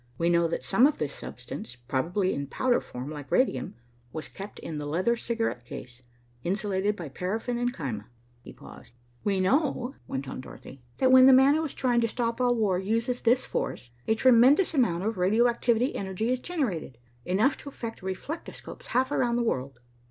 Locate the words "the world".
19.35-19.81